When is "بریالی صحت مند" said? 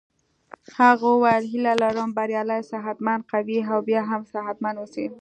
2.17-3.23